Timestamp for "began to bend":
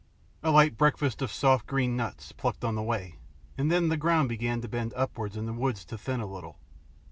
4.29-4.95